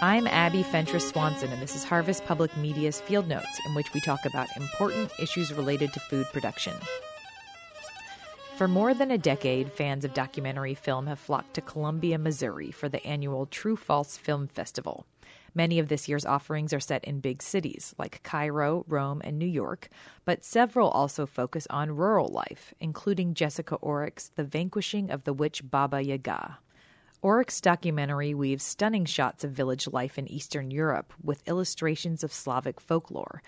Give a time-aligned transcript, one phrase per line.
[0.00, 4.00] I'm Abby Fentress Swanson, and this is Harvest Public Media's Field Notes, in which we
[4.00, 6.74] talk about important issues related to food production.
[8.56, 12.88] For more than a decade, fans of documentary film have flocked to Columbia, Missouri for
[12.88, 15.04] the annual True False Film Festival.
[15.52, 19.46] Many of this year's offerings are set in big cities like Cairo, Rome, and New
[19.46, 19.88] York,
[20.24, 25.68] but several also focus on rural life, including Jessica Oreck's The Vanquishing of the Witch
[25.68, 26.58] Baba Yaga.
[27.22, 32.80] Oreck's documentary weaves stunning shots of village life in Eastern Europe with illustrations of Slavic
[32.80, 33.42] folklore.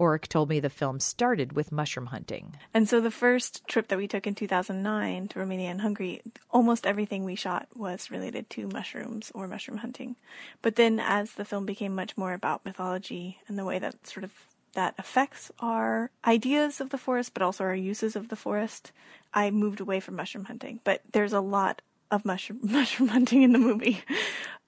[0.00, 2.56] Oreck told me the film started with mushroom hunting.
[2.72, 6.86] And so the first trip that we took in 2009 to Romania and Hungary, almost
[6.86, 10.16] everything we shot was related to mushrooms or mushroom hunting.
[10.62, 14.24] But then as the film became much more about mythology and the way that sort
[14.24, 14.32] of
[14.72, 18.92] that affects our ideas of the forest, but also our uses of the forest,
[19.34, 20.80] I moved away from mushroom hunting.
[20.84, 24.02] But there's a lot of mushroom mushroom hunting in the movie,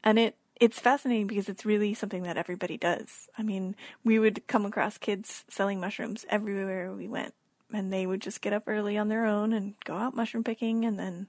[0.03, 3.29] and it it's fascinating because it's really something that everybody does.
[3.37, 7.35] I mean, we would come across kids selling mushrooms everywhere we went,
[7.73, 10.85] and they would just get up early on their own and go out mushroom picking,
[10.85, 11.27] and then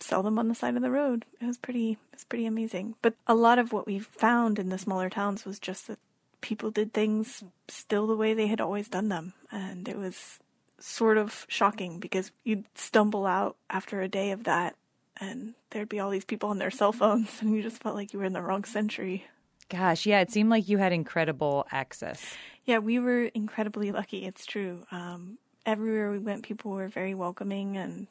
[0.00, 1.24] sell them on the side of the road.
[1.40, 2.96] It was pretty it was pretty amazing.
[3.02, 5.98] But a lot of what we found in the smaller towns was just that
[6.40, 10.38] people did things still the way they had always done them, and it was
[10.78, 14.74] sort of shocking because you'd stumble out after a day of that
[15.20, 18.12] and there'd be all these people on their cell phones, and you just felt like
[18.12, 19.26] you were in the wrong century.
[19.68, 22.22] Gosh, yeah, it seemed like you had incredible access.
[22.64, 24.24] Yeah, we were incredibly lucky.
[24.26, 24.86] It's true.
[24.90, 28.06] Um, everywhere we went, people were very welcoming, and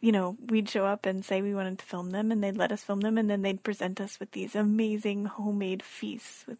[0.00, 2.72] you know, we'd show up and say we wanted to film them, and they'd let
[2.72, 6.58] us film them, and then they'd present us with these amazing homemade feasts with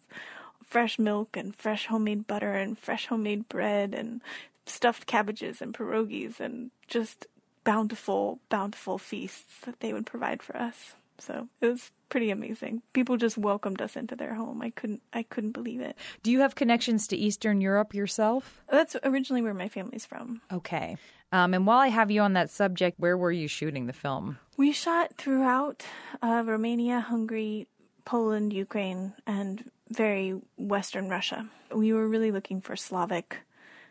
[0.69, 4.21] fresh milk and fresh homemade butter and fresh homemade bread and
[4.67, 7.25] stuffed cabbages and pierogies and just
[7.63, 10.95] bountiful, bountiful feasts that they would provide for us.
[11.17, 12.81] So it was pretty amazing.
[12.93, 14.61] People just welcomed us into their home.
[14.61, 15.95] I couldn't I couldn't believe it.
[16.23, 18.61] Do you have connections to Eastern Europe yourself?
[18.69, 20.41] That's originally where my family's from.
[20.51, 20.97] Okay.
[21.31, 24.39] Um, and while I have you on that subject, where were you shooting the film?
[24.57, 25.83] We shot throughout
[26.23, 27.67] uh, Romania, Hungary,
[28.03, 31.47] Poland, Ukraine, and very Western Russia.
[31.73, 33.37] We were really looking for Slavic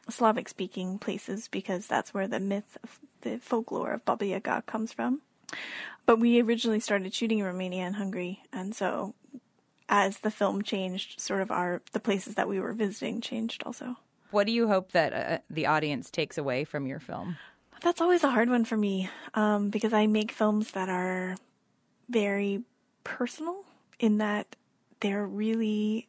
[0.09, 4.93] Slavic speaking places because that's where the myth, of the folklore of Baba Yaga comes
[4.93, 5.21] from.
[6.07, 9.15] But we originally started shooting in Romania and Hungary, and so
[9.89, 13.97] as the film changed, sort of our the places that we were visiting changed also.
[14.31, 17.39] What do you hope that uh, the audience takes away from your film?
[17.81, 21.37] That's always a hard one for me um, because I make films that are
[22.11, 22.63] very
[23.05, 23.65] personal
[23.99, 24.57] in that
[25.01, 26.09] they're really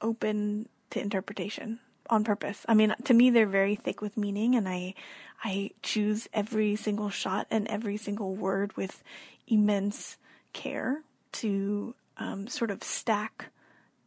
[0.00, 2.64] open to interpretation on purpose.
[2.68, 4.94] I mean, to me, they're very thick with meaning, and I,
[5.42, 9.02] I choose every single shot and every single word with
[9.46, 10.16] immense
[10.52, 11.02] care
[11.32, 13.46] to um, sort of stack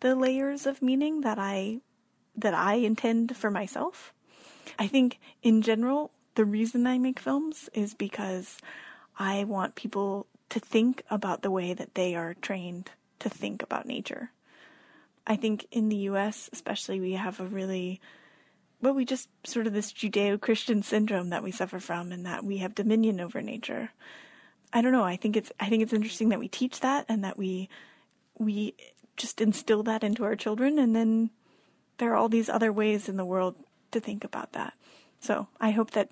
[0.02, 1.80] the layers of meaning that I
[2.36, 4.14] that I intend for myself.
[4.80, 8.58] I think, in general, the reason I make films is because
[9.20, 13.86] I want people to think about the way that they are trained to think about
[13.86, 14.32] nature.
[15.26, 18.02] I think in the US, especially, we have a really,
[18.82, 22.44] well, we just sort of this Judeo Christian syndrome that we suffer from and that
[22.44, 23.92] we have dominion over nature.
[24.74, 25.04] I don't know.
[25.04, 27.70] I think it's, I think it's interesting that we teach that and that we,
[28.38, 28.76] we
[29.18, 30.80] just instill that into our children.
[30.80, 31.30] And then
[31.98, 33.56] there are all these other ways in the world
[33.92, 34.74] to think about that.
[35.20, 36.10] So I hope that,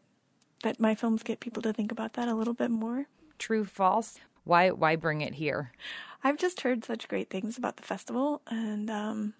[0.64, 3.08] that my films get people to think about that a little bit more.
[3.40, 4.20] True, false.
[4.44, 5.72] Why, why bring it here?
[6.24, 9.34] I've just heard such great things about the festival, and um,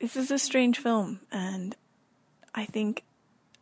[0.00, 1.76] this is a strange film, and
[2.54, 3.02] I think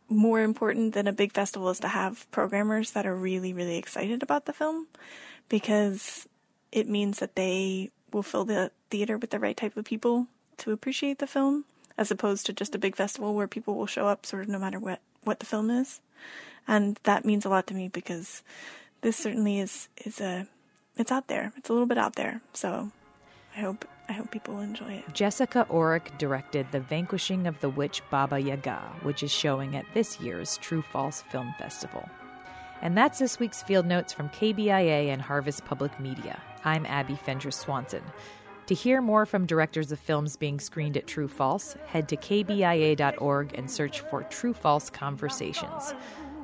[0.07, 4.23] more important than a big festival is to have programmers that are really, really excited
[4.23, 4.87] about the film,
[5.49, 6.27] because
[6.71, 10.71] it means that they will fill the theater with the right type of people to
[10.71, 11.65] appreciate the film,
[11.97, 14.59] as opposed to just a big festival where people will show up sort of no
[14.59, 15.99] matter what what the film is,
[16.67, 18.43] and that means a lot to me because
[19.01, 20.47] this certainly is is a
[20.97, 21.51] it's out there.
[21.57, 22.41] It's a little bit out there.
[22.53, 22.91] So
[23.55, 25.13] I hope I hope people enjoy it.
[25.13, 30.19] Jessica Oreck directed The Vanquishing of the Witch Baba Yaga, which is showing at this
[30.19, 32.07] year's True False Film Festival.
[32.81, 36.41] And that's this week's Field Notes from KBIA and Harvest Public Media.
[36.65, 38.03] I'm Abby Fentress Swanson.
[38.67, 43.57] To hear more from directors of films being screened at True False, head to kbia.org
[43.57, 45.93] and search for True False Conversations.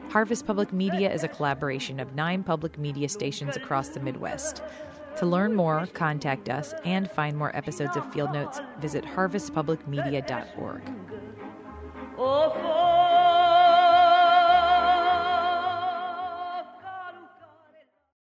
[0.09, 4.63] Harvest Public Media is a collaboration of nine public media stations across the Midwest.
[5.17, 10.81] To learn more, contact us, and find more episodes of Field Notes, visit harvestpublicmedia.org.